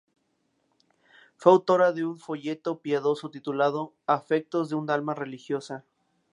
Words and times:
Fue 1.37 1.51
autora 1.51 1.91
de 1.93 2.03
un 2.03 2.17
folleto 2.17 2.79
piadoso 2.79 3.29
titulado 3.29 3.93
"Afectos 4.07 4.69
de 4.69 4.75
un 4.75 4.89
alma 4.89 5.13
religiosa. 5.13 5.85